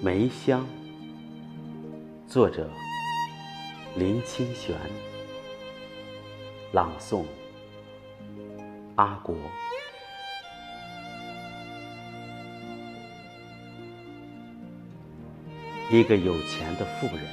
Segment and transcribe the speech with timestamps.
[0.00, 0.64] 梅香，
[2.28, 2.70] 作者
[3.96, 4.76] 林清玄，
[6.70, 7.24] 朗诵
[8.94, 9.34] 阿国。
[15.90, 17.26] 一个有钱的富人，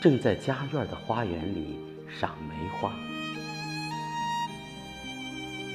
[0.00, 1.78] 正在家院的花园里
[2.08, 2.92] 赏梅花。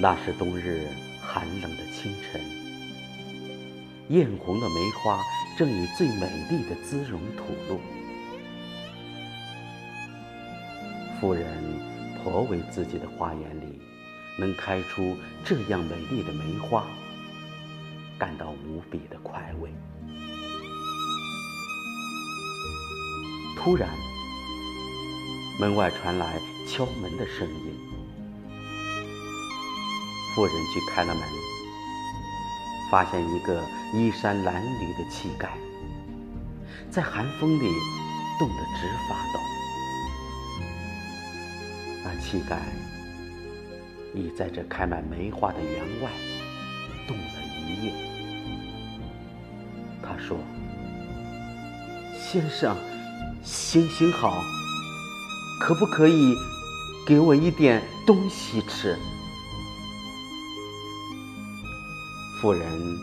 [0.02, 0.90] 那是冬日
[1.22, 2.61] 寒冷的清晨。
[4.12, 5.24] 艳红的梅花
[5.58, 7.80] 正以最美丽的姿容吐露，
[11.18, 11.46] 妇人
[12.22, 13.80] 颇为自己的花园里
[14.38, 15.16] 能开出
[15.46, 16.86] 这样美丽的梅花
[18.20, 19.70] 感到无比的快慰。
[23.56, 23.90] 突然，
[25.58, 26.38] 门外传来
[26.68, 27.80] 敲门的声音，
[30.36, 31.41] 妇人去开了门。
[32.92, 35.48] 发现一个衣衫褴褛的乞丐，
[36.92, 37.72] 在寒风里
[38.38, 39.40] 冻得直发抖。
[42.04, 42.58] 那乞丐
[44.14, 46.12] 已在这开满梅花的园外
[47.08, 47.24] 冻了
[47.66, 47.94] 一夜。
[50.04, 50.38] 他说
[52.20, 52.76] ：“先生，
[53.42, 54.44] 行行好，
[55.62, 56.36] 可不可以
[57.08, 58.98] 给我一点东西吃？”
[62.42, 62.98] 妇人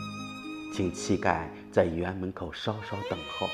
[0.73, 3.47] 请乞丐在园门口稍稍等候，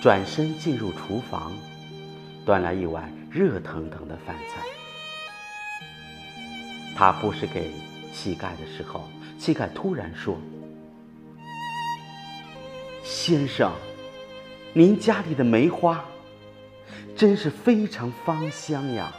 [0.00, 1.52] 转身进入厨房，
[2.46, 4.62] 端来一碗热腾腾的饭菜。
[6.96, 7.72] 他不是给
[8.14, 9.06] 乞丐的时候，
[9.38, 10.38] 乞丐突然说
[13.04, 13.70] ：“先生，
[14.72, 16.02] 您家里的梅花
[17.14, 19.12] 真是非常芳香呀。”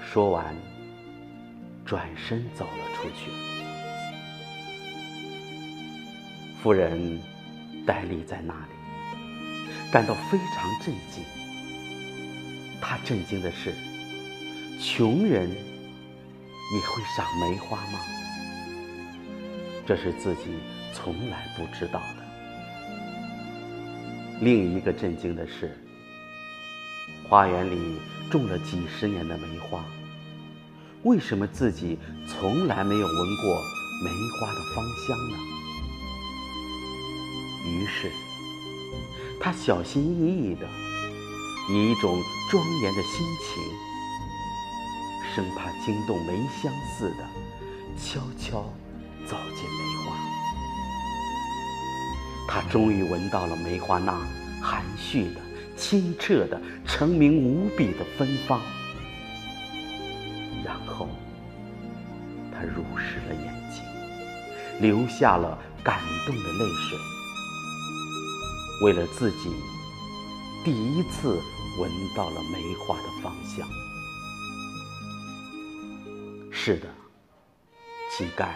[0.00, 0.54] 说完。
[1.92, 3.30] 转身走了出去。
[6.62, 7.20] 夫人
[7.86, 8.70] 呆立在那里，
[9.92, 11.22] 感到非常震惊。
[12.80, 13.74] 她震惊的是，
[14.80, 18.00] 穷人也会赏梅花吗？
[19.86, 20.44] 这是自己
[20.94, 22.24] 从来不知道的。
[24.40, 25.78] 另一个震惊的是，
[27.28, 27.98] 花园里
[28.30, 29.84] 种了几十年的梅花。
[31.04, 31.98] 为什么自己
[32.28, 33.60] 从来没有闻过
[34.04, 35.36] 梅花的芳香呢？
[37.66, 38.10] 于是，
[39.40, 40.68] 他小心翼翼的，
[41.70, 43.62] 以一种庄严的心情，
[45.34, 47.28] 生怕惊动梅香似的，
[47.96, 48.60] 悄悄
[49.26, 50.16] 走进梅花。
[52.46, 54.12] 他终于闻到了梅花那
[54.62, 55.40] 含蓄的、
[55.76, 58.60] 清澈的、澄明无比的芬芳。
[62.62, 63.82] 他濡湿了眼睛，
[64.80, 66.98] 流下了感动的泪水。
[68.84, 69.50] 为了自己
[70.64, 71.40] 第一次
[71.80, 73.68] 闻到了梅花的芳香。
[76.52, 76.86] 是的，
[78.12, 78.50] 乞丐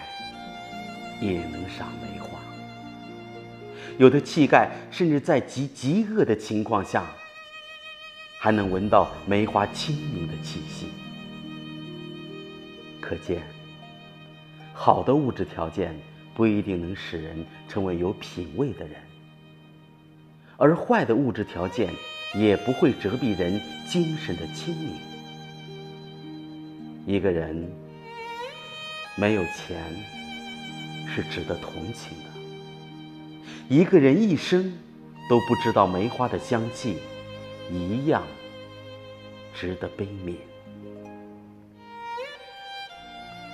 [1.21, 2.39] 也能赏梅花。
[3.99, 7.05] 有的乞丐甚至在极饥饿的情况下，
[8.39, 10.87] 还能闻到梅花清明的气息。
[13.00, 13.43] 可见，
[14.79, 15.99] 好的物质条件
[16.35, 19.01] 不一定能使人成为有品位的人，
[20.59, 21.91] 而坏的物质条件
[22.35, 24.91] 也不会折蔽人精神的清明。
[27.07, 27.67] 一个人
[29.17, 29.83] 没有钱
[31.09, 34.71] 是值得同情的，一个人一生
[35.27, 36.99] 都不知道梅花的香气，
[37.73, 38.23] 一样
[39.55, 40.35] 值得悲悯。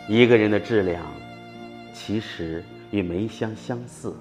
[0.09, 1.01] 一个人的质量，
[1.95, 4.13] 其实与梅香相似，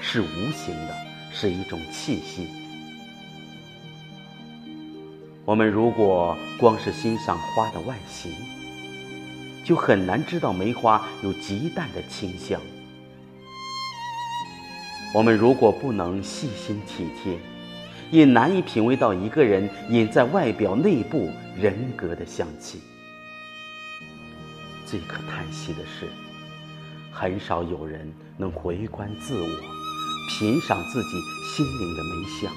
[0.00, 0.96] 是无形的，
[1.32, 2.46] 是一种气息。
[5.44, 8.32] 我们如果光是欣赏花的外形，
[9.64, 12.60] 就很难知道梅花有极淡的清香。
[15.12, 17.36] 我们如果不能细心体贴，
[18.12, 21.28] 也难以品味到一个人隐在外表内部
[21.60, 22.78] 人格的香气。
[24.92, 26.06] 最可叹息的是，
[27.10, 29.48] 很少有人能回观自我，
[30.28, 32.52] 品赏自己心灵的梅香。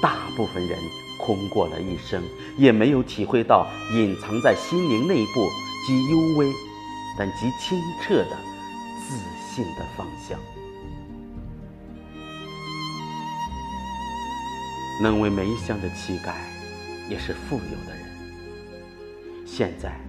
[0.00, 0.78] 大部分人
[1.18, 2.22] 空过了一生，
[2.56, 5.48] 也没有体会到隐藏在心灵内部
[5.84, 6.46] 极幽微，
[7.18, 8.38] 但极清澈的
[9.00, 9.16] 自
[9.52, 10.38] 信的方向。
[15.02, 16.34] 能闻梅香的乞丐，
[17.10, 19.44] 也是富有的人。
[19.44, 20.03] 现在。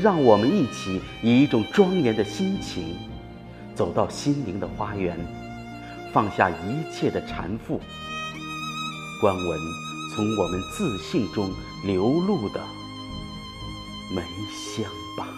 [0.00, 2.96] 让我们一起以一种庄严的心情，
[3.74, 5.18] 走到心灵的花园，
[6.12, 6.54] 放下一
[6.92, 7.78] 切的缠缚，
[9.20, 9.58] 观闻
[10.14, 11.50] 从我们自信中
[11.84, 12.60] 流露的
[14.14, 14.84] 梅香
[15.16, 15.28] 吧。